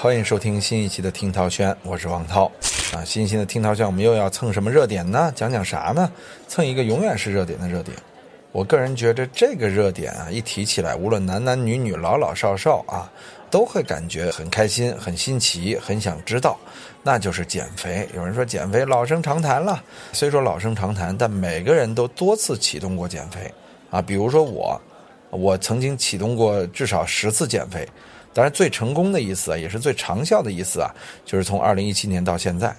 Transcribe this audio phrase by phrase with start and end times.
[0.00, 2.44] 欢迎收听新一期的听涛轩，我是王涛
[2.92, 3.04] 啊。
[3.04, 5.32] 新一期的听涛轩，我们又要蹭什么热点呢？
[5.34, 6.08] 讲讲啥呢？
[6.46, 7.96] 蹭一个永远是热点的热点。
[8.52, 13.10] 我个人觉得这个热点啊，一提起来，无论男男女女、老老少少啊，
[13.50, 16.56] 都会感觉很开心、很新奇、很想知道，
[17.02, 18.08] 那就是减肥。
[18.14, 23.52] 有人说减肥老生常谈了，虽说老生常谈，但每个人都多次启动过减肥
[23.90, 24.00] 啊。
[24.00, 24.80] 比如说我，
[25.30, 27.84] 我曾经启动过至少十次减肥。
[28.34, 32.74] 当然，最成功的一次啊，也是最长效的一次啊，就是从二零一七年到现在，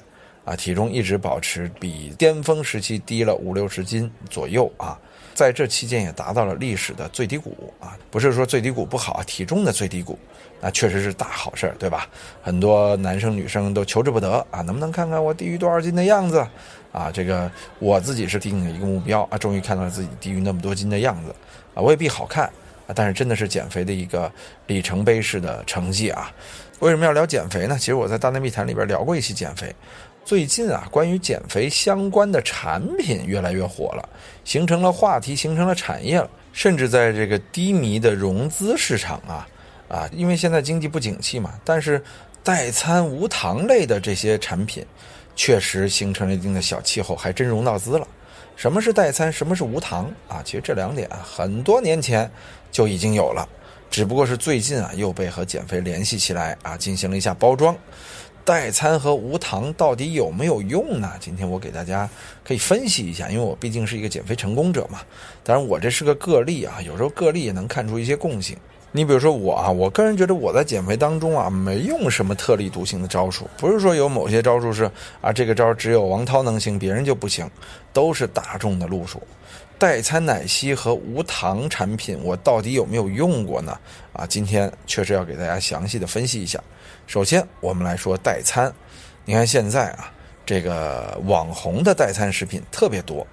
[0.46, 4.98] 啊，体重一直保持比巅峰时期低了五六十斤左右啊，
[5.34, 10.18] 在这期间也达到了历史的最低谷啊，不是说最低谷不好啊，体重的最低谷，
[10.62, 12.08] 那确实是大好事儿，对吧？
[12.42, 16.46] 很多男生女生都求之不得啊，能不能看看我低于多少斤的样子？
[16.92, 21.36] 啊，这个我自己是定了一个目标啊，终于看到了自己低于那么多斤的样子
[21.76, 22.50] 啊，未必好看。
[22.96, 24.32] 但是真的是减肥的一个
[24.68, 26.32] 里程碑式的成绩啊！
[26.80, 27.78] 为什么要聊减肥呢？
[27.78, 29.74] 其实我在大内密谈里边聊过一期减肥。
[30.26, 34.10] 最近啊，关于减肥相关的产品越来越火了，
[34.44, 36.30] 形成了话题，形成了产业了。
[36.54, 39.48] 甚至在这个低迷的融资市场啊
[39.88, 42.02] 啊，因为现在经济不景气嘛，但是
[42.44, 44.86] 代餐无糖类的这些产品，
[45.36, 48.08] 确实形成了一定的小气候，还真融到资了。
[48.60, 49.32] 什么是代餐？
[49.32, 50.42] 什么是无糖啊？
[50.44, 52.30] 其实这两点啊，很多年前
[52.70, 53.48] 就已经有了，
[53.90, 57.74] 只不过是最近啊又被和减肥联系起来啊，进行了一下包装。
[58.44, 61.10] 代餐和无糖到底有没有用呢？
[61.22, 62.10] 今天我给大家
[62.44, 65.00] 可以分析一下，因为我毕竟是一个减肥成功者嘛。
[65.42, 68.58] 当然我这是个个例啊，有时候个例也能看出一些共性。
[68.92, 74.90] 你比如说我啊，我个人觉得我在减肥当中啊，没用什么特立独行的招数，不是说有某些招数是
[75.22, 77.48] 啊，这个招只有王涛能行，别人就不行，
[77.94, 79.22] 都是大众的路数。
[79.78, 83.78] 代餐奶昔和无糖产品，我到底有没有用过呢？
[84.12, 86.60] 啊，今天确实要给大家详细的分析一下。
[87.06, 88.74] 首先，我们来说代餐，
[89.24, 90.12] 你看现在啊，
[90.46, 93.26] 这个网红的代餐食品特别多，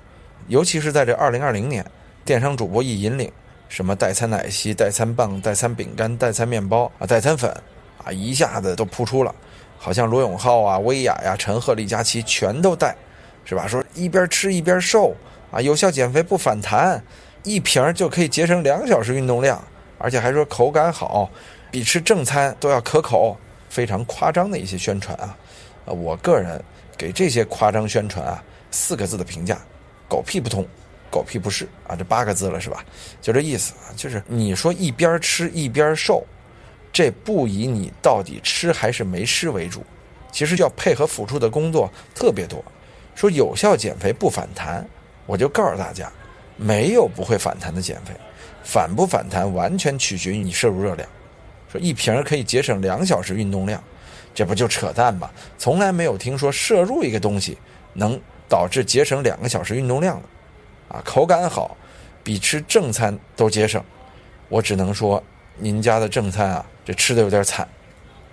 [0.49, 1.85] 尤其是在这二零二零年，
[2.27, 3.33] 电商主播一引领。
[3.69, 7.51] 什么代餐奶昔、代餐棒、代餐饼干、代餐面包啊、代餐粉
[8.05, 9.35] 啊，一下子都扑出了，
[9.79, 12.97] 好像罗永浩啊、薇娅呀、陈赫、李佳琦全都带，
[13.45, 13.67] 是吧？
[13.67, 15.15] 说一边吃一边瘦
[15.51, 17.03] 啊，有效减肥不反弹，
[17.43, 19.63] 一瓶就可以节省两小时运动量，
[19.99, 21.29] 而且还说口感好，
[21.71, 23.37] 比吃正餐都要可口，
[23.69, 25.37] 非常夸张的一些宣传啊！
[25.87, 26.63] 啊，我个人
[26.97, 29.59] 给这些夸张宣传啊四个字的评价：
[30.09, 30.67] 狗屁不通。
[31.11, 31.97] 狗屁不是啊！
[31.97, 32.85] 这八个字了是吧？
[33.23, 33.93] 就这意思啊！
[33.97, 36.25] 就是你说一边吃一边瘦，
[36.93, 39.85] 这不以你到底吃还是没吃为主，
[40.31, 42.63] 其实要配合辅助的工作特别多。
[43.15, 44.87] 说有效减肥不反弹，
[45.25, 46.13] 我就告诉大家，
[46.57, 48.13] 没有不会反弹的减肥，
[48.63, 51.09] 反不反弹完全取决于你摄入热量。
[51.73, 53.83] 说一瓶可以节省两小时运动量，
[54.35, 55.31] 这不就扯淡吗？
[55.57, 57.57] 从来没有听说摄入一个东西
[57.95, 60.29] 能导致节省两个小时运动量的。
[60.89, 61.77] 啊，口感好，
[62.23, 63.83] 比吃正餐都节省。
[64.49, 65.23] 我只能说，
[65.57, 67.67] 您家的正餐啊，这吃的有点惨。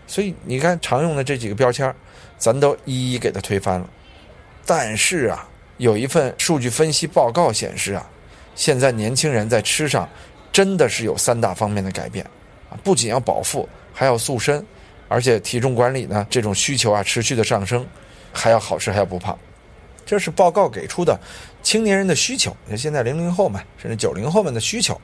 [0.06, 1.94] 所以你看，常用的这几个标签
[2.38, 3.90] 咱都一一给它推翻了。
[4.66, 5.48] 但是啊，
[5.78, 8.06] 有一份数据分析报告显示啊，
[8.54, 10.08] 现在年轻人在吃上
[10.52, 12.24] 真的是有三大方面的改变
[12.70, 14.64] 啊，不仅要饱腹，还要塑身，
[15.08, 17.86] 而且体重管理呢，这种需求啊持续的上升，
[18.32, 19.38] 还要好吃，还要不胖。
[20.06, 21.20] 这是报告给出的
[21.62, 22.56] 青年人的需求。
[22.66, 25.00] 你看现在零零后们甚至九零后们的需求，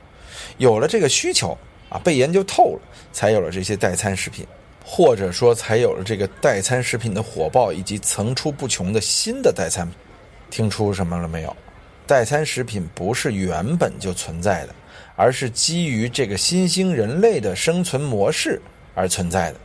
[0.58, 1.56] 有了这个需求
[1.88, 2.80] 啊，被研究透了，
[3.12, 4.46] 才有了这些代餐食品，
[4.84, 9.88] 或者说才有了这个代餐食品的火爆以及层出不穷的新的代餐。
[10.50, 11.56] 听出什么了没有？
[12.06, 14.74] 代餐食品不是原本就存在的，
[15.14, 18.60] 而是基于这个新兴人类的生存模式
[18.94, 19.56] 而存在的。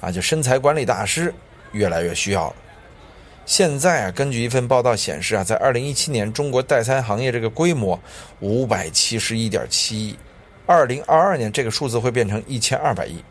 [0.00, 1.32] 啊，就身材管理大师
[1.72, 2.56] 越来越需要了。
[3.48, 7.98] 现在啊，根据一份报道显示啊，在二零一七年，中国代餐行业这个规模
[8.40, 10.18] 五百七十一点七亿，
[10.66, 13.24] 二零二二年这个数字会变成一千二百亿。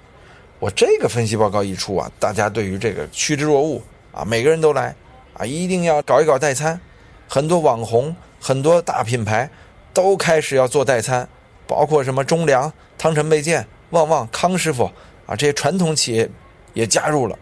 [0.58, 3.80] 我这个分析报告一出啊，大家对于这个趋之若鹜
[4.12, 4.96] 啊，每个人都来
[5.36, 6.82] 啊，一定要搞一搞代餐。
[7.28, 9.48] 很多网红、很多大品牌
[9.94, 11.30] 都开始要做代餐，
[11.68, 14.86] 包括什么中粮、汤臣倍健、旺旺、康师傅
[15.28, 16.28] 啊，这些传统企业
[16.74, 17.38] 也加入了，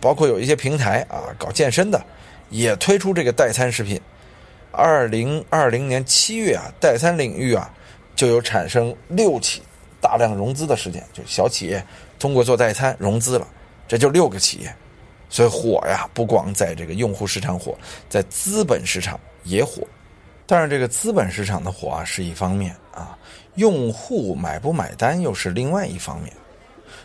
[0.00, 2.04] 包括有一些平台啊，搞健身的。
[2.48, 4.00] 也推出这个代餐食品。
[4.72, 7.72] 二零二零年七月啊，代餐领域啊
[8.14, 9.62] 就有产生六起
[10.00, 11.84] 大量融资的事件，就小企业
[12.18, 13.48] 通过做代餐融资了，
[13.88, 14.74] 这就六个企业。
[15.28, 17.76] 所以火呀，不光在这个用户市场火，
[18.08, 19.82] 在资本市场也火。
[20.46, 23.16] 但是这个资本市场的火啊是一方面啊，
[23.54, 26.32] 用户买不买单又是另外一方面。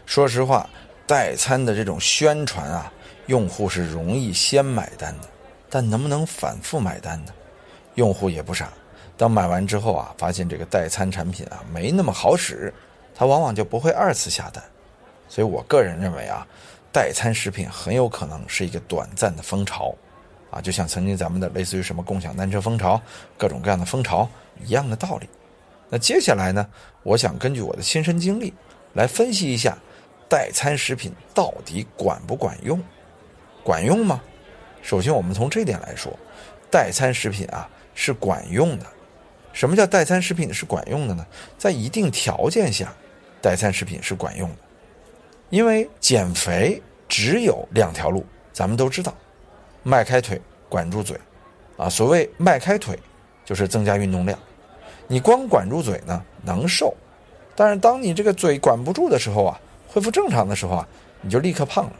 [0.05, 0.69] 说实话。
[1.07, 2.89] 代餐的这种宣传啊，
[3.27, 5.27] 用户是容易先买单的，
[5.69, 7.31] 但能不能反复买单呢？
[7.95, 8.69] 用户也不傻，
[9.15, 12.73] 当买完之后啊，发现这个代餐产品啊没那么好使，
[13.15, 14.63] 他往往就不会二次下单。
[15.29, 16.45] 所以我个人认为啊，
[16.91, 19.93] 代餐食品很有可能是一个短暂的风潮，
[20.49, 23.01] 啊，就像曾经咱们的类似于什么共享单车风潮、
[23.37, 24.27] 各种各样的风潮
[24.65, 25.29] 一样的道理。
[25.89, 26.67] 那接下来呢，
[27.03, 28.53] 我想根据我的亲身经历
[28.93, 29.77] 来分析一下。
[30.29, 32.81] 代餐食品到底管不管用？
[33.63, 34.21] 管用吗？
[34.81, 36.11] 首先，我们从这点来说，
[36.69, 38.85] 代餐食品啊是管用的。
[39.53, 41.25] 什么叫代餐食品是管用的呢？
[41.57, 42.93] 在一定条件下，
[43.41, 44.55] 代餐食品是管用的。
[45.49, 49.13] 因为减肥只有两条路，咱们都知道，
[49.83, 51.19] 迈开腿，管住嘴。
[51.77, 52.97] 啊，所谓迈开腿，
[53.43, 54.37] 就是增加运动量。
[55.07, 56.95] 你光管住嘴呢，能瘦，
[57.55, 59.59] 但是当你这个嘴管不住的时候啊。
[59.93, 60.87] 恢复正常的时候啊，
[61.19, 61.93] 你就立刻胖了。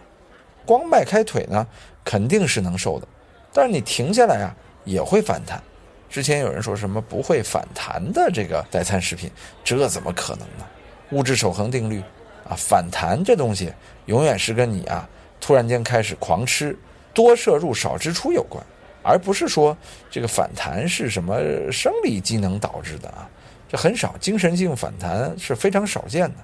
[0.66, 1.66] 光迈开腿呢，
[2.04, 3.08] 肯定是能瘦的，
[3.54, 4.56] 但是你停下来啊，
[4.86, 5.62] 也会反弹。
[6.10, 9.31] 之前有人说什么不会反弹的这个代餐食品，
[9.63, 10.66] 这怎么可能呢？
[11.12, 12.02] 物质守恒定律
[12.48, 13.72] 啊，反弹这东西
[14.06, 15.08] 永远是跟你啊
[15.40, 16.78] 突然间开始狂吃、
[17.14, 18.64] 多摄入少支出有关，
[19.02, 19.75] 而不是说
[20.10, 21.40] 这个反弹是什么
[21.72, 23.30] 生理机能导致的啊，
[23.69, 26.36] 这很少，精神性反弹是非常少见的。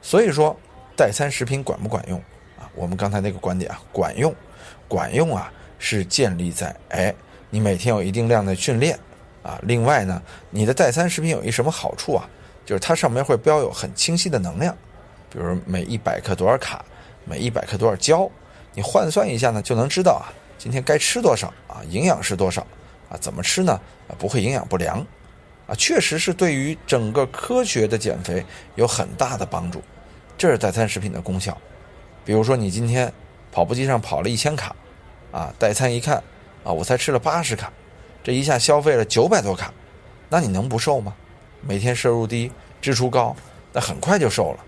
[0.00, 0.56] 所以说，
[0.96, 2.22] 代餐食品管不管用？
[2.76, 4.32] 我们刚才那个观点啊，管用，
[4.86, 7.12] 管用啊，是建立在哎，
[7.50, 8.96] 你每天有一定量的训练
[9.42, 9.58] 啊。
[9.62, 12.28] 另外呢，你的代餐食品有一什么好处啊？
[12.64, 14.76] 就是它上面会标有很清晰的能量，
[15.30, 16.84] 比如每一百克多少卡，
[17.24, 18.30] 每一百克多少焦，
[18.74, 22.60] 你换算一下呢，就能知道啊，今天该吃多少啊，营养是多少
[23.08, 23.16] 啊？
[23.20, 23.72] 怎么吃呢？
[24.08, 24.98] 啊，不会营养不良
[25.66, 28.44] 啊，确实是对于整个科学的减肥
[28.74, 29.80] 有很大的帮助。
[30.36, 31.56] 这是代餐食品的功效，
[32.26, 33.10] 比如说你今天
[33.52, 34.74] 跑步机上跑了一千卡，
[35.30, 36.16] 啊，代餐一看，
[36.64, 37.72] 啊，我才吃了八十卡，
[38.24, 39.72] 这一下消费了九百多卡，
[40.28, 41.14] 那你能不瘦吗？
[41.62, 42.50] 每天摄入低，
[42.82, 43.34] 支出高，
[43.72, 44.64] 那很快就瘦了。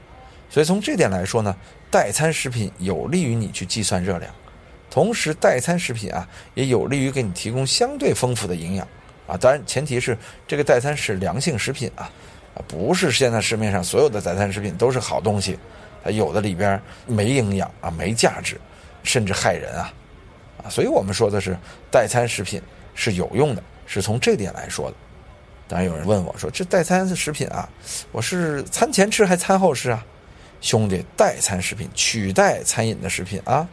[0.48, 1.54] 所以从这点来说呢，
[1.90, 4.32] 代餐食品有利于你去计算热量，
[4.88, 8.86] 同时代餐食品啊也有利于给你提供相对丰富的营养，
[9.26, 10.16] 啊，当然前提是
[10.46, 12.08] 这个代餐是良性食品啊。
[12.66, 15.56] 不是现在市面上所有的代餐食品都是好东西，
[16.04, 18.60] 它有的里边没营养啊，没价值，
[19.02, 19.92] 甚至害人啊，
[20.64, 21.56] 啊，所以我们说的是
[21.90, 22.62] 代餐食品
[22.94, 24.96] 是有用的，是从这点来说的。
[25.66, 27.68] 当然有人问我说，这代餐食品啊，
[28.10, 30.04] 我是餐前吃还餐后吃啊？
[30.60, 33.68] 兄弟，代餐食品取代餐饮的食品啊，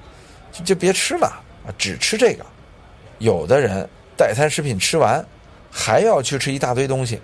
[0.51, 1.27] 就就别吃了
[1.65, 2.45] 啊，只吃这个。
[3.19, 3.87] 有的人
[4.17, 5.25] 代餐食品吃完，
[5.71, 7.19] 还要去吃一大堆东西。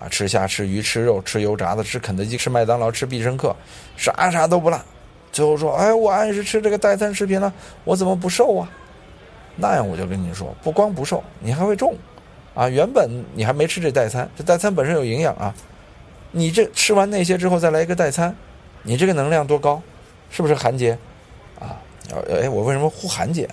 [0.00, 3.54] 啊，吃虾、吃鱼、吃肉、吃油炸的，吃肯德基、吃麦当劳、吃必胜客，
[3.96, 4.80] 啥啥都不落。
[5.30, 7.52] 最后说：“哎，我按时吃这个代餐食品了，
[7.84, 8.68] 我怎么不瘦啊？”
[9.56, 11.94] 那样我就跟你说，不光不瘦，你还会重。
[12.54, 15.54] 啊，原本你还没吃这代餐，这代餐本身有营养啊。
[16.32, 18.34] 你这吃完那些之后再来一个代餐，
[18.82, 19.80] 你这个能量多高？
[20.30, 20.96] 是不是韩姐？
[21.60, 21.76] 啊，
[22.28, 23.48] 哎，我为什么呼韩姐？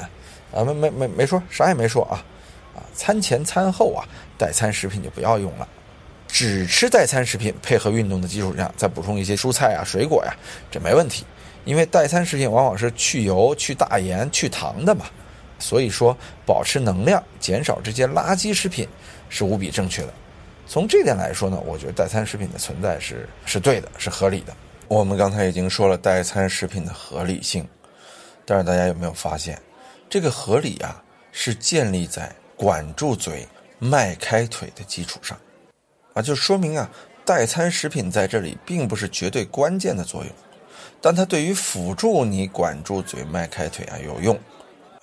[0.51, 2.23] 啊，没没没没说啥也没说啊。
[2.75, 4.07] 啊，餐前餐后啊，
[4.37, 5.67] 代餐食品就不要用了。
[6.27, 10.35] 只吃代餐食品，配合运动的基础上，再补充一些蔬菜啊、水果呀，
[10.69, 11.25] 这没问题。
[11.65, 15.05] 因为代餐食品往往是去油、去大盐、去糖的嘛，
[15.59, 16.15] 所以说
[16.45, 18.87] 保持能量、减少这些垃圾食品
[19.29, 20.13] 是无比正确的。
[20.65, 24.55] 从这点来说呢，我觉得代餐食品的存在是是对的，是合理的。
[24.87, 27.67] 我们刚才已经说了代餐食品的合理性，
[28.45, 29.61] 但是大家有没有发现，
[30.09, 31.03] 这个合理啊，
[31.33, 33.45] 是建立在管住嘴、
[33.79, 35.37] 迈开腿的基础上。
[36.17, 36.89] 啊，就说明啊，
[37.23, 40.31] 代餐食品在这里并不是绝对关键的作用，
[40.99, 44.35] 但它对于辅助你管住嘴、迈开腿啊有用，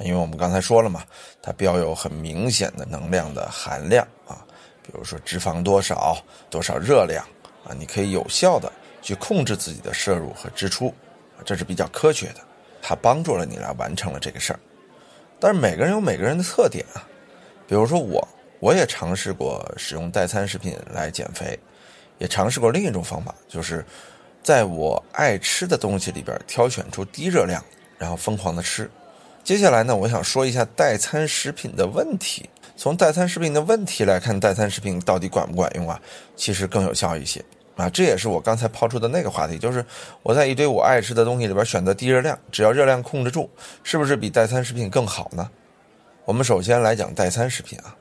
[0.00, 1.04] 因为我们刚才说了嘛，
[1.40, 4.44] 它标有很明显的能量的含量啊，
[4.82, 6.16] 比如说脂肪多少、
[6.50, 7.24] 多少热量
[7.64, 10.92] 啊，你可以有效的去控制自己的摄入和支出，
[11.44, 12.40] 这是比较科学的，
[12.82, 14.58] 它帮助了你来完成了这个事儿。
[15.38, 17.06] 但是每个人有每个人的特点啊，
[17.68, 18.26] 比如说我。
[18.64, 21.58] 我也尝试过使用代餐食品来减肥，
[22.16, 23.84] 也尝试过另一种方法，就是
[24.42, 27.62] 在我爱吃的东西里边挑选出低热量，
[27.98, 28.90] 然后疯狂的吃。
[29.42, 32.48] 接下来呢，我想说一下代餐食品的问题。
[32.74, 36.00] 从代餐食品的问题来看，代餐食品到底管不管用啊？
[36.34, 37.44] 其实更有效一些
[37.76, 37.90] 啊。
[37.90, 39.84] 这也是我刚才抛出的那个话题，就是
[40.22, 43.50] 我在一堆我爱吃的东西里边选择低热量，只要热量控制住，
[43.82, 45.50] 是不是比代餐食品更好呢？
[46.24, 47.94] 我们首先来讲代餐食品啊。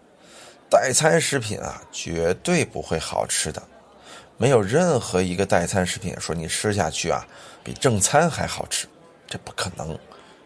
[0.73, 3.61] 代餐食品啊，绝对不会好吃的，
[4.37, 7.23] 没有任何一个代餐食品说你吃下去啊
[7.63, 8.87] 比正餐还好吃，
[9.27, 9.95] 这不可能，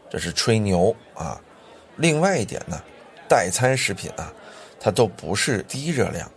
[0.09, 1.39] 这是吹牛啊。
[1.95, 2.77] 另外一点呢，
[3.29, 4.33] 代餐食品啊，
[4.81, 6.29] 它都不是低热量，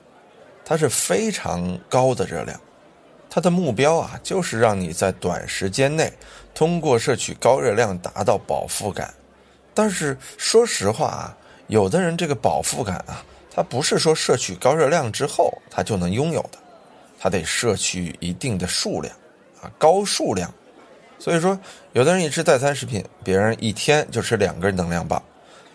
[0.64, 2.60] 它是非常高的热量。
[3.28, 6.12] 它的目标啊，就是让你在短时间内
[6.54, 9.12] 通过摄取高热量达到饱腹感。
[9.74, 16.58] 但是说实话啊，有的人这个饱腹感啊，它不是说摄取高热量之后它就能拥有的，
[17.18, 19.14] 它得摄取一定的数量
[19.60, 20.52] 啊，高数量。
[21.18, 21.58] 所以说，
[21.92, 25.22] 有的人一吃代餐食品，别人一天就吃两根能量棒，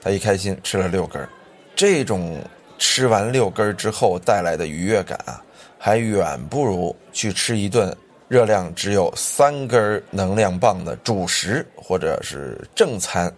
[0.02, 1.28] 他一开心吃了六根，
[1.76, 2.42] 这种
[2.80, 5.42] 吃完六根之后带来的愉悦感啊。
[5.78, 7.96] 还远不如去吃一顿
[8.28, 13.32] 热量只有三根能量棒的主食或者是正餐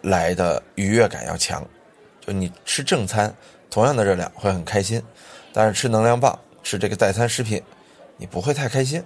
[0.00, 1.62] 来的愉悦感要强。
[2.24, 3.30] 就你吃正餐，
[3.70, 5.02] 同样的热量会很开心，
[5.52, 7.62] 但是吃能量棒、吃这个代餐食品，
[8.16, 9.02] 你不会太开心。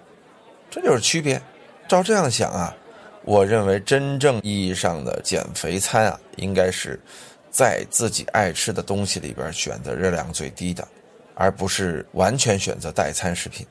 [0.70, 1.40] 这就是区别。
[1.86, 2.74] 照这样想啊，
[3.22, 6.98] 我认为真正意义上的减肥餐啊，应该是
[7.50, 10.86] 在自己爱吃的东西里边选择热量最低的。
[11.36, 13.66] 而不是完全选择代餐食品。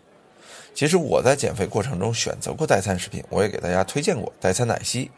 [0.73, 5.09] 其实我在减肥过程中选择过代餐食品，我也给大家推荐过代餐奶昔，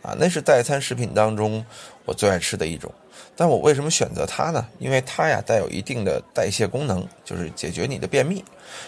[0.00, 1.62] 啊，那是代餐食品当中
[2.06, 2.90] 我最爱吃的一种。
[3.36, 4.66] 但我为什么选择它呢？
[4.78, 8.44] 因为它呀带有一定的代谢功能，就是解决你的便秘。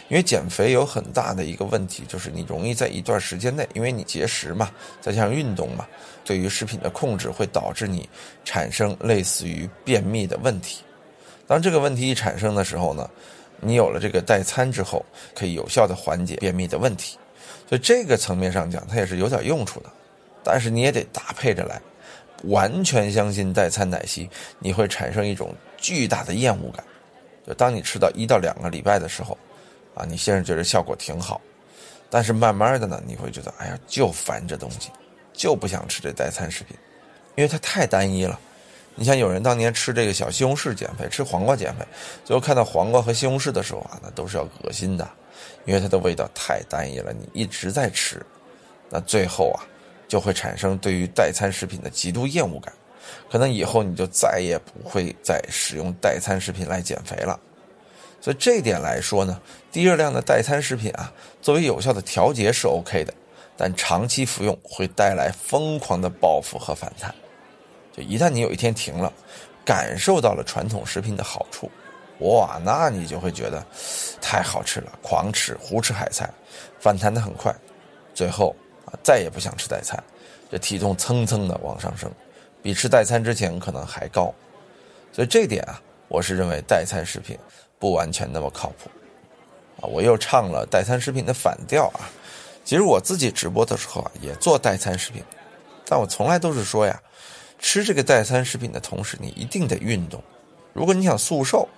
[0.08, 5.86] 因为减肥有很大的一个问题，就是你容易在一段时间内，因为你节食嘛，再加上运动嘛，
[6.24, 8.08] 对于食品的控制会导致你
[8.44, 10.82] 产生类似于便秘的问题。
[11.46, 13.08] 当这个问题一产生的时候呢，
[13.60, 17.18] 你有了这个代餐之后，可以有效的缓解便秘的问题，
[17.68, 19.90] 所以这个层面上讲，它也是有点用处的。
[20.44, 21.80] 但是你也得搭配着来，
[22.44, 26.84] 完全相信代餐奶昔，你会产生一种巨大的厌恶感。
[27.46, 29.36] 就当你吃到一到两个礼拜的时候，
[29.94, 31.40] 啊，你先是觉得效果挺好，
[32.08, 34.90] 但是慢慢的呢，你会觉得，哎呀，就烦这东西，
[35.32, 36.76] 就不想吃这代餐食品，
[37.34, 38.38] 因为它太单一了。
[38.94, 41.86] 你像有人当年吃这个小西红柿减肥，吃黄瓜减肥，
[42.24, 45.08] 最后看到黄瓜和西红柿的时候啊，那都是要恶心的，
[45.64, 47.12] 因为它的味道太单一了。
[47.12, 48.24] 你一直在吃，
[48.90, 49.64] 那最后啊，
[50.12, 52.70] 就会产生对于代餐食品的极度厌恶感，
[53.30, 57.40] 可能以后你就再也不会再使用代餐食品来减肥了。
[58.20, 59.40] 所以这点来说呢，
[59.70, 63.14] 低热量的代餐食品啊，作为有效的调节是 OK 的，
[63.56, 67.14] 但长期服用会带来疯狂的报复和反弹。
[67.96, 69.10] 就一旦你有一天停了，
[69.64, 71.70] 感受到了传统食品的好处，
[72.18, 73.66] 哇，那你就会觉得
[74.20, 76.28] 太好吃了，狂吃胡吃海塞，
[76.78, 77.50] 反弹的很快，
[78.12, 78.54] 最后
[79.02, 80.02] 再也不想吃代餐，
[80.50, 82.10] 这体重蹭蹭的往上升，
[82.62, 84.34] 比吃代餐之前可能还高，
[85.12, 87.38] 所以这点啊，我是认为代餐食品
[87.78, 88.90] 不完全那么靠谱，
[89.80, 92.10] 啊，我又唱了代餐食品的反调啊，
[92.64, 95.22] 其实我自己直播的时候啊也做代餐食品，
[95.86, 97.00] 但我从来都是说呀。
[97.64, 100.20] 吃这个代餐食品的同时，你一定得运动。
[100.72, 101.68] 如果你想速瘦，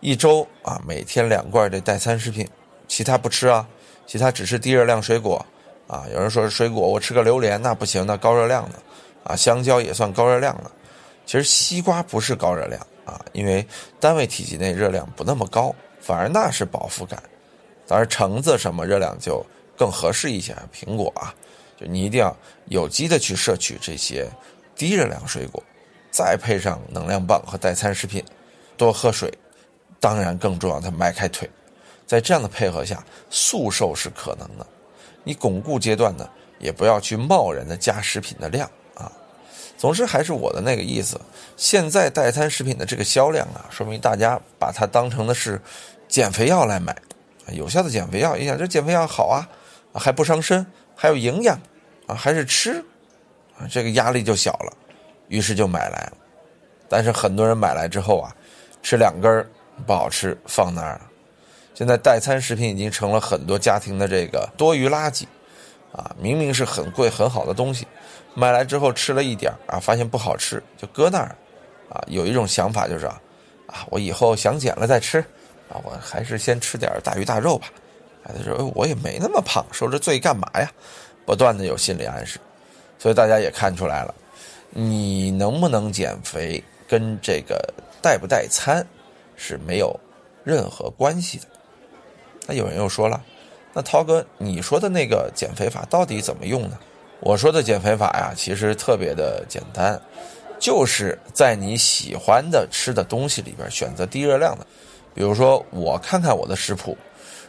[0.00, 2.46] 一周啊每天两罐这代餐食品，
[2.86, 3.66] 其他不吃啊，
[4.06, 5.46] 其他只吃低热量水果
[5.92, 6.06] 啊。
[6.12, 8.78] 有人说水果我吃个榴莲那不行，那高热量的
[9.24, 10.70] 啊，香蕉也算高热量的。
[11.26, 13.66] 其实西瓜不是高热量啊，因为
[14.00, 17.22] 单位体积内热量不那么高，反而那是饱腹感。
[17.86, 19.44] 当然橙子什么热量就
[19.76, 21.34] 更合适一些，苹果啊，
[21.78, 22.34] 就你一定要
[22.66, 24.26] 有机的去摄取这些。
[24.74, 25.62] 低热量水果，
[26.10, 28.24] 再配上能量棒和代餐食品，
[28.76, 29.32] 多喝水，
[30.00, 31.48] 当然更重要的迈开腿，
[32.06, 34.66] 在这样的配合下，速瘦是可能的。
[35.24, 39.10] 你巩固阶段呢，也不要去贸然的加食品的量啊。
[39.76, 41.20] 总之还是我的那个意思，
[41.56, 45.60] 现在代餐食品的这个销量啊，说明大家把它当成的是
[46.08, 46.96] 减肥药来买，
[47.48, 48.36] 有效的减肥药。
[48.36, 49.48] 一想这减肥药好啊，
[49.94, 50.64] 还不伤身，
[50.94, 51.58] 还有营养
[52.06, 52.84] 啊，还是吃。
[53.70, 54.72] 这个压力就小了，
[55.28, 56.12] 于是就买来了。
[56.88, 58.34] 但是很多人买来之后啊，
[58.82, 59.48] 吃两根
[59.86, 61.00] 不好吃，放那儿了。
[61.74, 65.24] 现在代餐食品已经成了很多家庭的这个多余垃圾，
[65.92, 67.86] 啊，明明是很贵很好的东西，
[68.34, 71.34] 买来之后吃了一点啊，发现不好吃就搁那儿，
[71.88, 73.20] 啊，有一种想法就是啊，
[73.66, 75.20] 啊，我以后想减了再吃，
[75.68, 77.68] 啊，我还是先吃点大鱼大肉吧。
[78.24, 80.70] 孩子说，我也没那么胖，受这罪干嘛呀？
[81.24, 82.38] 不断的有心理暗示。
[82.98, 84.14] 所以大家也看出来了，
[84.70, 87.60] 你能不能减肥跟这个
[88.00, 88.86] 代不代餐
[89.34, 89.98] 是没有
[90.44, 91.46] 任何关系的。
[92.46, 93.22] 那有人又说了，
[93.72, 96.78] 那涛哥你说的那个减肥法到底怎么用呢？
[97.20, 100.00] 我说的减肥法呀，其实特别的简单，
[100.58, 104.66] 就是在你喜欢的吃的东西里边选择低热量的。
[105.14, 106.98] 比如说，我看看我的食谱，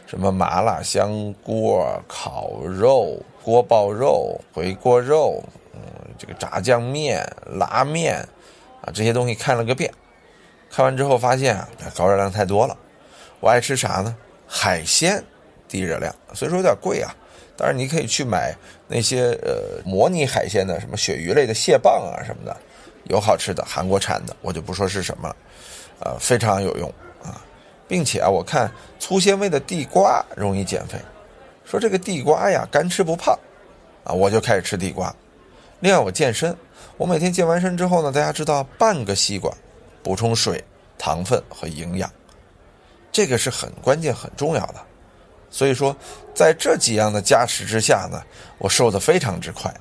[0.06, 5.80] 什么麻辣香锅、烤肉、锅包肉、回锅肉，嗯，
[6.16, 8.16] 这个炸酱面、拉面，
[8.80, 9.92] 啊，这些东西看了个遍。
[10.70, 12.76] 看完之后发现啊，高热量太多了。
[13.40, 14.14] 我爱吃啥呢？
[14.56, 15.20] 海鲜，
[15.68, 17.12] 低热量，所以说有点贵啊。
[17.56, 18.54] 但是你可以去买
[18.86, 22.56] 那些呃模拟海鲜的，什么鳕鱼类的蟹棒啊什么的，
[23.04, 25.36] 有好吃的，韩国产的，我就不说是什么了，
[25.98, 26.88] 呃，非常有用
[27.20, 27.44] 啊，
[27.88, 28.70] 并且啊，我看
[29.00, 30.98] 粗纤维的地瓜容易减肥，
[31.64, 33.36] 说这个地瓜呀干吃不胖，
[34.04, 35.12] 啊，我就开始吃地瓜。
[35.80, 36.56] 另外我健身，
[36.96, 39.52] 我每天健完身之后呢，大家知道半个西瓜。
[40.02, 40.62] 补充水、
[40.98, 42.12] 糖分和营养，
[43.14, 44.74] 这个是很关键、很重要的。
[45.48, 45.96] 所以说，
[46.34, 48.20] 在这几样的加持之下呢，
[48.58, 49.72] 我瘦的非常之快。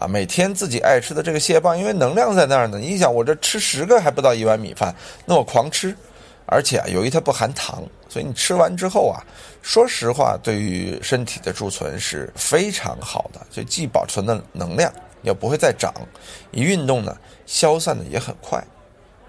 [0.00, 2.76] 啊，每天自己爱吃的这个蟹棒，因为能量在那儿呢。
[2.76, 4.92] 你想，我这吃十个还不到一碗米饭，
[5.24, 5.96] 那我狂吃，
[6.44, 9.22] 而且啊，由于它不含糖，所以你吃完之后啊，
[9.62, 14.92] 说实话，对于身体的贮存是非常好的，就既保存了能量，
[15.22, 15.94] 也不会再长。
[16.50, 18.58] 一运动呢，消散的也很快。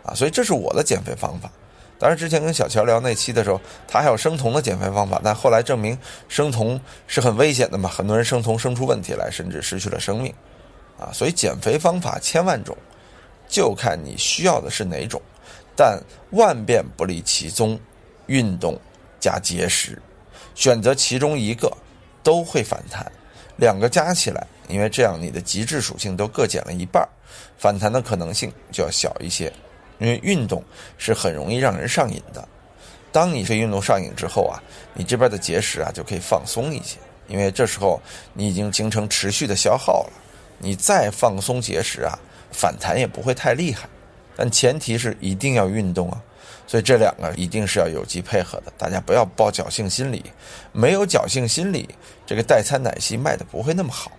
[0.03, 1.51] 啊，所以这是我的减肥方法。
[2.00, 10.34] 当然，之前跟小乔聊那期的时候，他还有生酮的减肥方法，但后来证明生酮是很危险的嘛，很多人生酮生出问题来，甚至失去了生命。
[11.00, 12.75] 啊，所以减肥方法千万种，
[13.48, 15.22] 就看你需要的是哪种。
[15.75, 16.00] 但
[16.32, 17.80] 万变不离其宗，
[18.25, 18.80] 运动
[19.20, 20.01] 加节食，
[20.56, 21.72] 选择其中一个
[22.24, 23.12] 都会反弹，
[23.58, 27.08] 两个加起来，因为这样你的极致属性都各减了一半，
[27.58, 29.51] 反弹的可能性就要小一些。
[30.00, 30.63] 因为运动
[30.98, 32.48] 是很容易让人上瘾的，
[33.12, 34.62] 当你对运动上瘾之后啊，
[34.94, 38.00] 你这边的节食啊就可以放松一些，因为这时候
[38.33, 40.14] 你已经形成持续的消耗了，
[40.60, 42.18] 你再放松节食啊，
[42.51, 43.88] 反弹也不会太厉害，
[44.36, 46.22] 但前提是一定要运动啊，
[46.68, 50.24] 所以这两个一定是要有机配合的，大家不要抱侥幸心理，
[50.72, 51.90] 没有侥幸心理，
[52.25, 54.12] 这个代餐奶昔卖的不会那么好，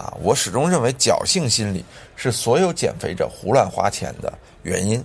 [0.00, 1.84] 啊，我始终认为侥幸心理
[2.16, 4.32] 是所有减肥者胡乱花钱的。
[4.62, 5.04] 原因，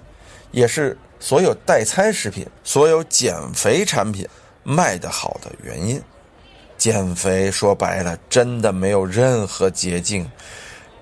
[0.52, 4.26] 也是所有代餐食品、所有减肥产品
[4.64, 6.02] 卖得好的原因。
[6.78, 10.30] 减肥说白了，真的没有任何捷径，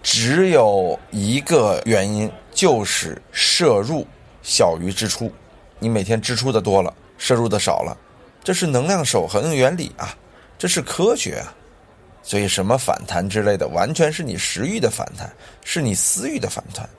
[0.01, 4.07] 只有一个原因，就是摄入
[4.41, 5.31] 小于支出。
[5.77, 7.95] 你每天支出的多了，摄入的少了，
[8.43, 10.15] 这是能量守恒原理啊，
[10.57, 11.53] 这是科学啊。
[12.23, 15.29] 所以，什么反弹之类的，完全是你食欲的反弹，
[15.63, 16.89] 是你私欲的反弹。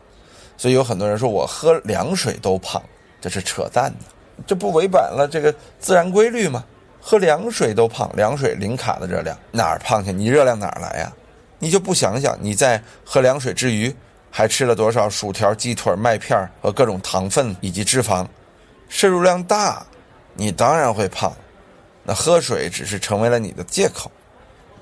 [0.56, 2.80] 所以有很多人说我喝凉水都胖，
[3.20, 4.04] 这是扯淡的，
[4.46, 6.62] 这不违反了这个自然规律吗？
[7.00, 10.12] 喝凉水都胖，凉水零卡的热量哪儿胖去？
[10.12, 11.12] 你热量哪儿来呀？
[11.58, 13.94] 你就不想想你在喝凉水之余
[14.30, 18.26] 还吃了多少薯条、鸡腿、麦片和各种糖分以及脂肪，
[18.88, 19.84] 摄入量大，
[20.34, 21.32] 你当然会胖。
[22.02, 24.10] 那喝水只是成为了你的借口，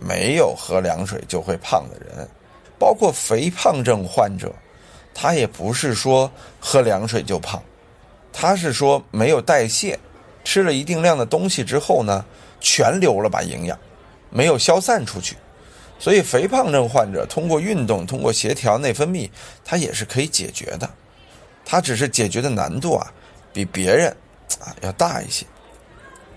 [0.04, 2.28] 没有喝凉水就会胖的人，
[2.78, 4.52] 包括肥胖症患者。
[5.14, 7.62] 他也不是说喝凉水就胖，
[8.32, 9.98] 他是说没有代谢，
[10.42, 12.24] 吃了一定量的东西之后呢，
[12.60, 13.78] 全流了把营养，
[14.30, 15.36] 没有消散出去，
[15.98, 19.28] 所以肥胖症患者通过运动，通过协调内分泌，
[19.62, 20.88] 它也是可以解决的，
[21.62, 23.12] 它只是解决的难度啊，
[23.52, 24.08] 比别人
[24.60, 25.44] 啊要大一些。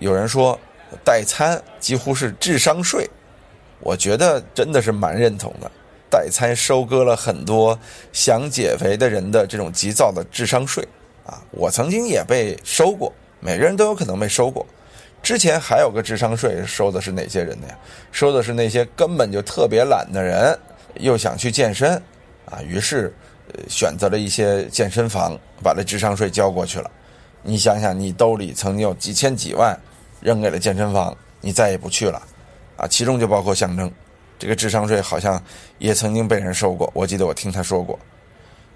[0.00, 0.60] 有人说
[1.02, 3.08] 代餐几乎是智商税，
[3.80, 5.70] 我觉得真的是蛮认同的。
[6.08, 7.76] 代餐收割了很多
[8.12, 10.86] 想减肥的人的这种急躁的智商税
[11.26, 11.42] 啊！
[11.50, 14.64] 我曾经也被收过，每个人都有可能被收过。
[15.20, 17.76] 之前还有个智商税，收的是哪些人的呀？
[18.12, 20.56] 收的是那些根本就特别懒的人，
[20.94, 22.00] 又想去健身
[22.48, 23.12] 啊，于是
[23.68, 26.88] 选择了一些健身房，把这智商税交过去了。
[27.42, 29.76] 你想想，你兜里曾经有几千几万
[30.20, 32.22] 扔给了健身房，你再也不去了
[32.76, 32.86] 啊！
[32.88, 33.90] 其中就包括象征。
[34.38, 35.42] 这个智商税好像
[35.78, 37.98] 也曾经被人收过，我记得我听他说过。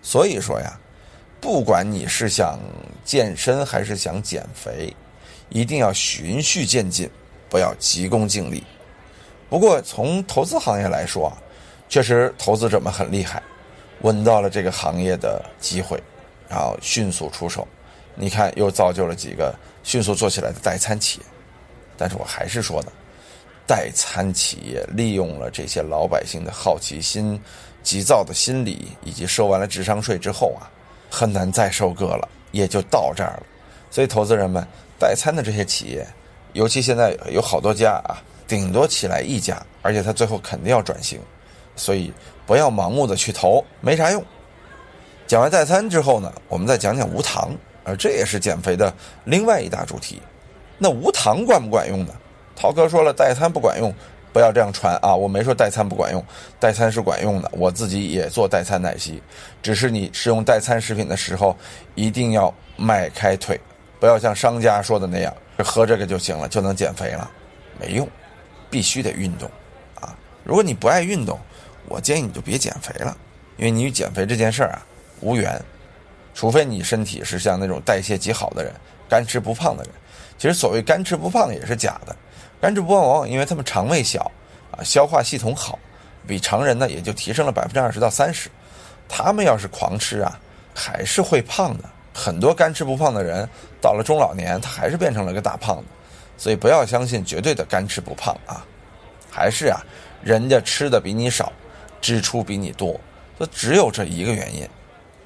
[0.02, 0.78] 所以说呀，
[1.40, 2.58] 不管你是想
[3.04, 4.94] 健身还是想减肥，
[5.50, 7.10] 一定要循序渐进，
[7.50, 8.64] 不要急功近利。
[9.50, 11.36] 不过从投资行业来说啊，
[11.88, 13.42] 确实投资者们很厉害，
[14.00, 16.02] 闻到了这个行业的机会，
[16.48, 17.68] 然后迅速出手。
[18.14, 21.26] 你看，又造就了几个迅速做起来的代餐企业。
[21.98, 22.92] 但是我还是说的。
[23.70, 27.40] 代餐企业利用了这些老百姓的好奇心、
[27.84, 30.66] 急躁的心理，以及收完了智商税之后啊，
[31.08, 33.42] 很难再收割了，也就到这儿了。
[33.88, 34.66] 所以，投资人们，
[34.98, 36.04] 代餐的这些企业，
[36.52, 41.20] 尤其现在有好多家啊，顶多起来一家，而且他最后肯定要转型，
[41.76, 42.12] 所以
[42.44, 44.20] 不要盲目的去投，没啥用。
[45.28, 50.20] 讲完代餐之后呢，我们再讲讲无糖，而这也是减肥的另外一大主题。
[50.76, 52.12] 那无糖管不管用呢？
[52.60, 53.90] 涛哥说了，代餐不管用，
[54.34, 55.16] 不要这样传啊！
[55.16, 56.22] 我没说代餐不管用，
[56.58, 59.22] 代餐是管用的，我自己也做代餐奶昔，
[59.62, 61.56] 只是你使用代餐食品的时候，
[61.94, 63.58] 一定要迈开腿，
[63.98, 67.30] 不要像商家说的那样，喝这个就行了，就能减肥了，
[67.80, 68.06] 没用，
[68.68, 69.50] 必须得运动
[69.98, 70.14] 啊！
[70.44, 71.40] 如果你不爱运动，
[71.88, 73.16] 我建议你就别减肥了，
[73.56, 74.84] 因为你与减肥这件事儿啊
[75.22, 75.58] 无缘，
[76.34, 78.70] 除非你身体是像那种代谢极好的人，
[79.08, 79.92] 干吃不胖的人。
[80.36, 82.16] 其实所谓干吃不胖也是假的，
[82.60, 84.30] 干吃不胖往往因为他们肠胃小，
[84.70, 85.78] 啊，消化系统好，
[86.26, 88.50] 比常人呢也就提升了百分之二十到三十。
[89.08, 90.38] 他们要是狂吃啊，
[90.74, 91.84] 还是会胖的。
[92.12, 93.48] 很多干吃不胖的人
[93.80, 95.84] 到了中老年，他还是变成了个大胖子。
[96.36, 98.64] 所以不要相信绝对的干吃不胖啊，
[99.30, 99.80] 还是啊，
[100.22, 101.52] 人家吃的比你少，
[102.00, 102.98] 支出比你多，
[103.38, 104.68] 就只有这一个原因。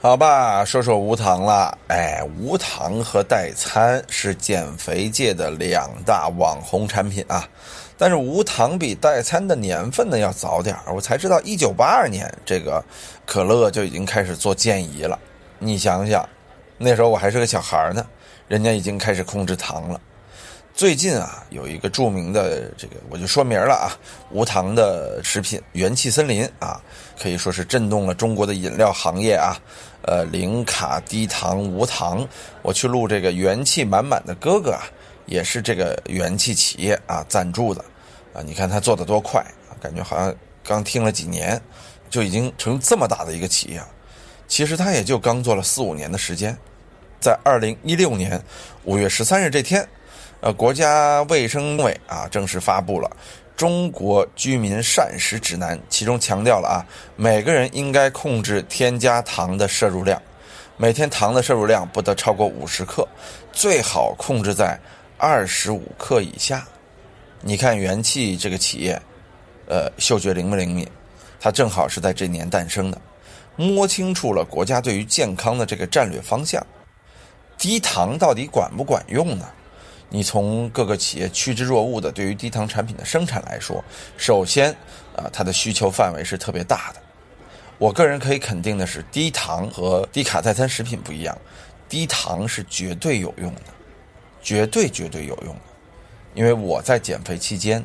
[0.04, 1.78] 好吧，说说无糖了。
[1.88, 7.48] 哎，无糖和代餐是减肥界的两大网红产品啊。
[7.96, 12.84] 但是无糖比代餐的年份呢要早点，我才知道，一九八二年这个
[13.24, 15.18] 可乐就已经开始做健怡了。
[15.58, 16.28] 你想想，
[16.76, 18.06] 那时候我还是个小孩呢，
[18.46, 19.98] 人家已经开始控制糖了。
[20.74, 23.94] 最近啊，有一个著名的这个，我就说明了啊，
[24.32, 26.82] 无糖的食品元气森林啊，
[27.16, 29.56] 可以说是震动了中国的饮料行业啊。
[30.02, 32.26] 呃，零卡低糖无糖，
[32.60, 34.82] 我去录这个元气满满的哥哥啊，
[35.26, 37.82] 也是这个元气企业啊赞助的
[38.34, 38.42] 啊。
[38.42, 40.34] 你看他做的多快啊，感觉好像
[40.64, 41.58] 刚听了几年，
[42.10, 43.80] 就已经成这么大的一个企业。
[44.48, 46.58] 其实他也就刚做了四五年的时间，
[47.20, 48.42] 在二零一六年
[48.82, 49.88] 五月十三日这天。
[50.44, 53.11] 呃，国家卫生委啊正式发布了
[53.57, 56.85] 《中国居民膳食指南》，其中强调了啊，
[57.16, 60.20] 每个人应该控制添加糖的摄入量，
[60.76, 63.09] 每天糖的摄入量不得超过五十克，
[63.54, 64.78] 最好控制在
[65.16, 66.62] 二十五克以下。
[67.40, 69.00] 你看元气这个企业，
[69.66, 70.87] 呃，嗅觉灵不灵敏？
[71.40, 73.00] 它正好是在这年诞生的，
[73.57, 76.62] 摸清楚了国家对于健康的这个战略方向。
[77.57, 79.46] 低糖到底管不管用呢？
[80.14, 83.83] 你从各个企业趋之若鹜的对于低糖产品的生产来说，
[84.16, 84.70] 首先，
[85.16, 87.00] 啊，它的需求范围是特别大的。
[87.79, 91.37] 我个人可以肯定的是，低糖和低卡代餐食品不一样，
[91.88, 93.62] 低糖是绝对有用的，
[94.40, 95.61] 绝对绝对有用的。
[96.35, 97.85] 因为我在减肥期间，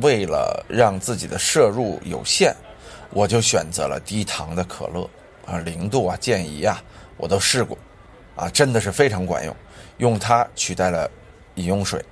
[0.00, 2.54] 为了让自己的摄入有限，
[3.10, 5.10] 我就选择了低糖的可乐
[5.44, 6.80] 啊，零度啊，健怡啊，
[7.16, 7.76] 我都试过，
[8.36, 9.56] 啊，真的是非常管用，
[9.98, 11.10] 用它取代了。
[11.56, 12.02] 饮用水，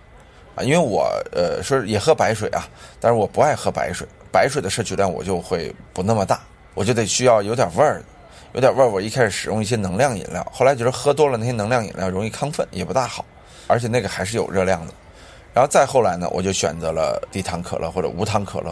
[0.55, 2.69] 啊，因为我呃说也喝白水啊，
[3.01, 6.41] 但是我不爱喝白水，白水的摄取量我就会不那么大，
[6.75, 8.03] 我就得需要有点味儿，
[8.53, 8.89] 有点味儿。
[8.89, 13.25] 我一开始使用一些能量饮料，后来觉得喝多了那些能量饮料容易亢奋，也不大好，
[13.67, 14.93] 而且那个还是有热量的。
[15.55, 18.71] 然后再后来呢，我就选择了低糖可乐或者无糖可乐，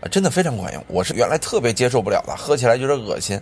[0.00, 0.84] 啊，真的非常管用。
[0.88, 3.40] 我是原来特别接受不了的，喝起来就是恶心。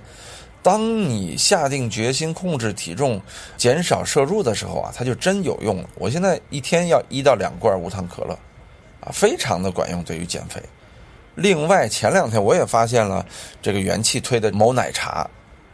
[0.66, 3.22] 当你下定决心控制体重、
[3.56, 5.88] 减少摄入的时候啊，它就真有用了。
[5.94, 8.36] 我现在一天要一到两罐无糖可乐，
[9.00, 10.60] 啊，非常的管用，对于减肥。
[11.36, 13.24] 另外，前两天我也发现了
[13.62, 15.24] 这个元气推的某奶茶，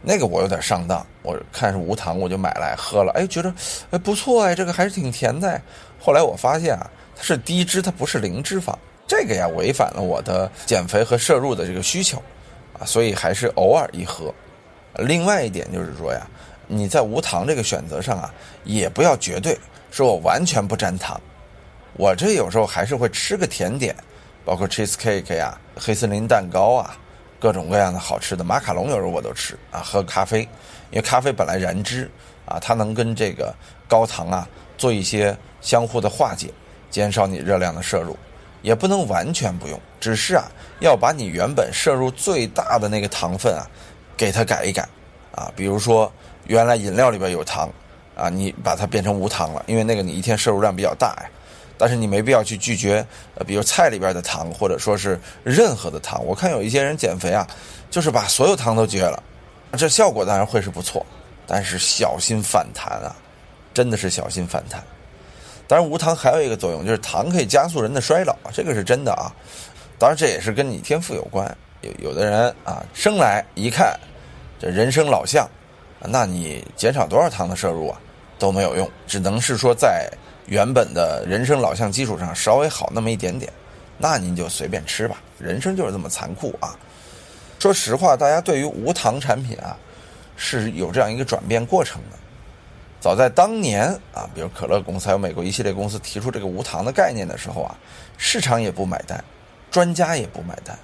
[0.03, 3.51] 那个我有点上当，我看是无糖，我就买来喝了，哎，觉得
[3.89, 5.59] 哎不错哎，这个还是挺甜的。
[5.99, 8.75] 后来我发现啊，它是低脂，它不是零脂肪，
[9.07, 12.21] 这个呀违反了我的减肥和摄入的这个需求，
[12.79, 14.31] 啊，所以还是偶尔一喝。
[14.99, 16.25] 另外一点就是说呀，
[16.67, 19.57] 你在无糖这个选择上啊，也不要绝对
[19.89, 21.19] 说我完全不沾糖。
[21.95, 23.95] 我这有时候还是会吃个甜点，
[24.45, 26.97] 包括 cheese cake 呀、黑森林蛋糕啊，
[27.39, 29.79] 各种各样的好吃的马卡龙，有时候我都吃啊。
[29.79, 30.41] 喝咖啡，
[30.91, 32.09] 因为咖啡本来燃脂
[32.45, 33.53] 啊，它能跟这个
[33.87, 36.51] 高糖啊做一些相互的化解，
[36.89, 38.17] 减少你热量的摄入。
[38.61, 43.67] 也不能完全不用，只是啊，要把你原本摄入最大的那个糖分啊。
[44.17, 44.87] 给它改一改，
[45.31, 46.11] 啊，比如说
[46.45, 47.69] 原来饮料里边有糖，
[48.15, 51.29] 啊，你把它变成无糖了，因为那个你一天摄入量比较大呀。
[51.75, 56.23] 但是你没必要去拒绝，呃，比如菜里边的糖，或者说是任何的糖。
[56.23, 57.45] 我看有一些人减肥啊，
[57.89, 59.21] 就是把所有糖都绝了，
[59.75, 61.03] 这效果当然会是不错，
[61.47, 63.13] 但是小心反弹啊，
[63.73, 64.81] 真的是小心反弹。
[65.67, 69.33] 当然无糖还有一个作用，就是糖可以加速人的衰老，这个是真的啊。
[69.97, 71.57] 当然这也是跟你天赋有关。
[71.83, 73.99] 有有的人啊，生来一看，
[74.59, 75.47] 这人生老相，
[75.99, 77.99] 那你减少多少糖的摄入啊，
[78.39, 80.09] 都没有用，只能是说在
[80.47, 83.51] 原本的人生老相基础上稍微好那么一点点，
[83.97, 85.21] 那您就随便吃吧。
[85.37, 86.75] 人生就是这么残酷啊！
[87.59, 89.77] 说实话，大家对于无糖产品啊，
[90.35, 92.17] 是有这样一个转变过程的。
[92.99, 97.75] 早在当年啊，比如可乐公司还有美国一系列公司提出这个无糖的概念的时候啊，
[98.17, 99.21] 市场也不买单，
[99.69, 100.77] 专家也不买单，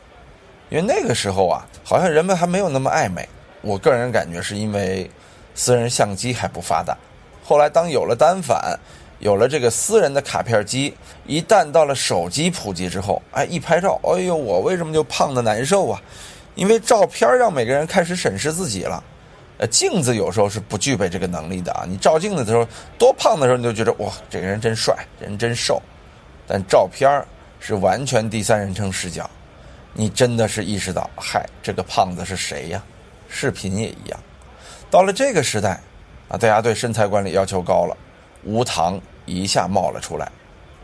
[0.70, 3.28] 因为那个时候啊，好像人们还没有那么爱美。
[3.62, 5.10] 我个人感觉是因为
[5.56, 6.96] 私人相机还不发达。
[7.44, 8.80] 后来当有了单反，
[9.20, 16.02] 有了这个私人的卡片机，一旦到了手机普及之后，哎，一拍照，哎呦，我为什么就胖的难受啊？
[16.56, 19.04] 因为照片让每个人开始审视自己了。
[19.58, 21.84] 呃，镜子有时候是不具备这个能力的啊！
[21.86, 22.66] 你照镜子的时候，
[22.98, 25.82] 多胖的时候你就觉得哇，这个人真帅，人真瘦。
[26.48, 27.22] 但照片
[27.60, 29.30] 是完全第三人称视角，
[29.94, 32.82] 你真的是意识到，嗨，这个胖子是谁呀？
[33.28, 34.20] 视频也一样。
[34.90, 35.80] 到了这个时代，
[36.28, 37.96] 啊，大家对身材管理要求高了，
[38.44, 40.32] 无糖一下冒了出来，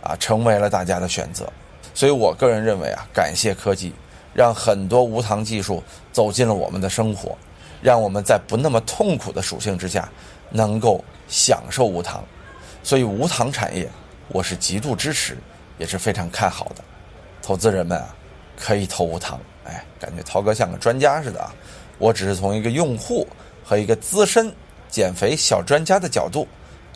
[0.02, 1.52] 啊，成为了大家的选择。
[1.94, 3.94] 所以我个人认为啊，感谢科技，
[4.34, 7.38] 让很多无糖技术走进了我们的生活。
[7.82, 10.10] 让我们在不那么痛苦的属性之下，
[10.50, 12.24] 能够享受无糖，
[12.82, 13.88] 所以无糖产业
[14.30, 15.38] 我是极度支持，
[15.78, 16.84] 也是非常看好的。
[17.44, 18.16] 投资人们啊，
[18.58, 19.40] 可以投无糖。
[19.66, 21.54] 哎，感觉涛哥像个专家似的啊！
[21.98, 23.28] 我只是从一个用户
[23.64, 24.54] 和一个资深
[24.90, 26.48] 减肥小专家的角度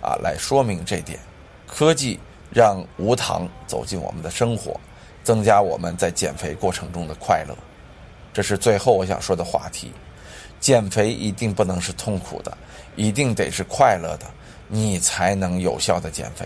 [0.02, 1.20] 啊来说明这点。
[1.66, 2.20] 科技
[2.52, 4.80] 让无糖走进我们的生活，
[5.24, 7.56] 增加我们在减肥过程中的快乐。
[8.34, 9.92] 这是最后我想说的话题。
[10.60, 12.56] 减肥一定不能是痛苦的，
[12.98, 14.26] 一定得是快乐的，
[14.68, 16.46] 你才能有效的减肥，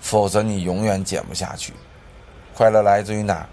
[0.00, 1.74] 否则你永远减不下去。
[2.54, 3.46] 快乐来自于哪儿？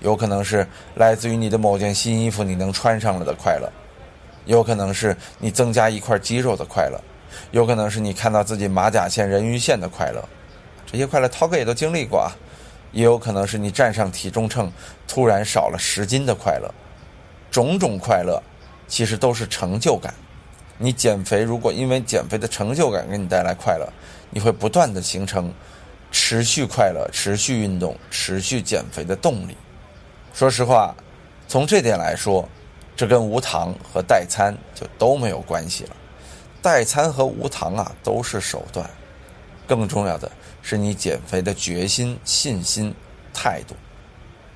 [0.00, 3.70] 有可能是来自于你的某件新衣服你能穿上了的快乐，
[4.44, 7.00] 有可能是你增加一块肌肉的快乐，
[7.50, 10.22] 有可能是你看到自己马甲线、人鱼线的快乐。
[10.84, 12.30] 这些快乐涛哥也都经历过啊，
[12.92, 14.72] 也有可能是你站上体重秤
[15.08, 16.72] 突然少了十斤的快乐，
[17.50, 18.42] 种种快乐。
[18.88, 20.14] 其实都是成就感。
[20.78, 23.92] 你减肥，如果因为减肥的成就感给你带来快乐，
[24.30, 25.52] 你会不断的形成
[26.12, 29.56] 持续快乐、持续运动、持续减肥的动力。
[30.36, 30.94] 说实话，
[31.48, 32.46] 从这点来说，
[32.94, 35.96] 这跟无糖和代餐就都没有关系了。
[36.60, 38.86] 代餐和无糖啊都是手段，
[39.66, 42.94] 更重要的是你减肥的决心、信心、
[43.32, 43.74] 态度。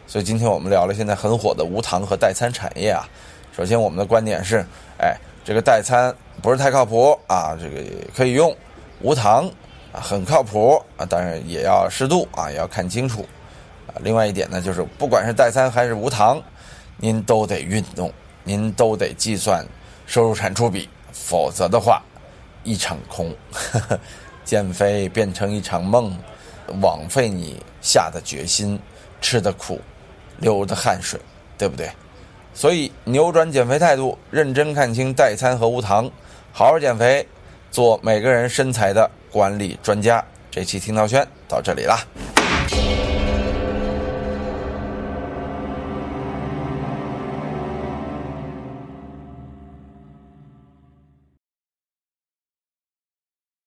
[0.07, 3.09] 所以今天我们聊了现在很火的无糖和代餐产业啊。
[3.57, 4.63] 首先，我们的观点是，
[4.99, 7.83] 哎，这个代餐不是太靠谱啊，这个
[8.15, 8.55] 可以用，
[9.01, 9.51] 无糖
[9.95, 13.25] 啊很靠谱啊，当然也要适度啊，也要看清楚
[14.01, 16.41] 另外一点呢，就是不管是代餐还是无糖，
[16.97, 18.13] 您都得运动，
[18.45, 19.67] 您都得计算
[20.07, 22.03] 收入产出比，否则的话，
[22.63, 23.35] 一场空，
[24.45, 26.17] 减肥变成一场梦，
[26.81, 28.79] 枉费你下的决心、
[29.21, 29.81] 吃的苦、
[30.39, 31.21] 流的汗水，
[31.59, 31.91] 对不对？
[32.53, 36.11] 所以，扭转减肥态度，认真看清代餐和无糖，
[36.53, 37.27] 好好减肥，
[37.71, 40.23] 做每个人身材的管理专家。
[40.51, 42.40] 这期听涛轩到这里了。